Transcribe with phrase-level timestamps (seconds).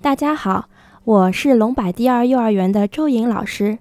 [0.00, 0.68] 大家好，
[1.04, 3.78] 我是龙柏第二幼儿园的周颖老师。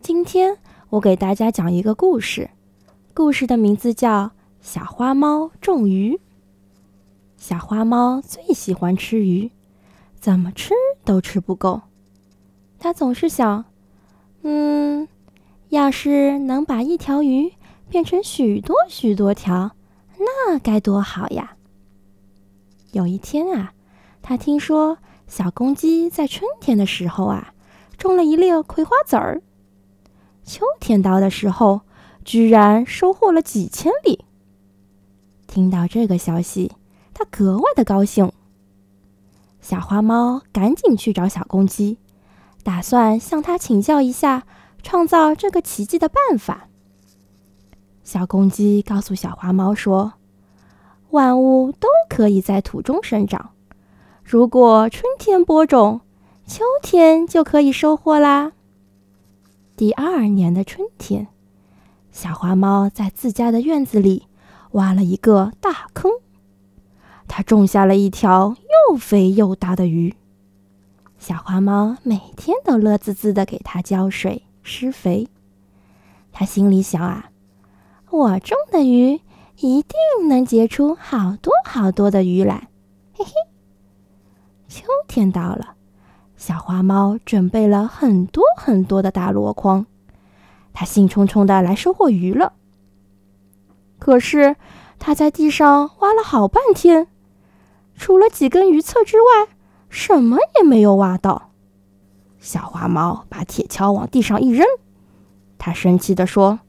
[0.00, 2.50] 今天我给大家讲一个故事，
[3.14, 4.24] 故事的名字叫
[4.60, 6.16] 《小花猫种鱼》。
[7.36, 9.50] 小花猫最喜欢吃鱼，
[10.18, 11.82] 怎么吃都吃不够。
[12.78, 13.64] 它总是想，
[14.42, 15.06] 嗯，
[15.68, 17.52] 要是能把一条鱼
[17.88, 19.72] 变成许多许多条，
[20.18, 21.56] 那该多好呀！
[22.92, 23.72] 有一天啊，
[24.20, 24.98] 他听说
[25.30, 27.54] 小公鸡在春天的时候啊，
[27.96, 29.40] 种了一粒葵花籽儿。
[30.42, 31.82] 秋天到的时候，
[32.24, 34.24] 居然收获了几千粒。
[35.46, 36.72] 听到这个消息，
[37.14, 38.32] 他格外的高兴。
[39.60, 41.98] 小花猫赶紧去找小公鸡，
[42.64, 44.42] 打算向他请教一下
[44.82, 46.66] 创造这个奇迹的办法。
[48.02, 50.14] 小公鸡告诉小花猫说。
[51.10, 53.50] 万物都可以在土中生长。
[54.30, 56.02] 如果春天播种，
[56.46, 58.52] 秋天就可以收获啦。
[59.76, 61.26] 第二年的春天，
[62.12, 64.28] 小花猫在自家的院子里
[64.70, 66.12] 挖了一个大坑，
[67.26, 68.54] 它种下了一条
[68.88, 70.14] 又肥又大的鱼。
[71.18, 75.26] 小花猫每天都乐滋滋的给它浇水施肥。
[76.30, 77.30] 它心里想啊，
[78.10, 79.20] 我种的鱼。
[79.56, 82.68] 一定能结出好多好多的鱼来，
[83.12, 83.32] 嘿嘿。
[84.70, 85.74] 秋天到了，
[86.36, 89.84] 小花猫准备了很多很多的大箩筐，
[90.72, 92.52] 它兴冲冲的来收获鱼了。
[93.98, 94.54] 可是，
[95.00, 97.08] 它在地上挖了好半天，
[97.96, 99.48] 除了几根鱼刺之外，
[99.88, 101.50] 什么也没有挖到。
[102.38, 104.64] 小花猫把铁锹往地上一扔，
[105.58, 106.60] 它生气的说：“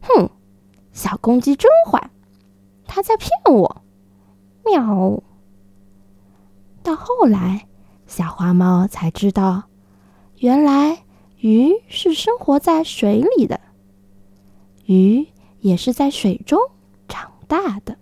[0.00, 0.30] 哼！”
[0.94, 2.10] 小公鸡真坏，
[2.86, 3.82] 它在骗我。
[4.64, 5.22] 喵。
[6.88, 7.66] 到后来，
[8.06, 9.64] 小花猫才知道，
[10.38, 11.04] 原来
[11.36, 13.60] 鱼是生活在水里的，
[14.86, 15.28] 鱼
[15.60, 16.58] 也是在水中
[17.06, 17.98] 长大的。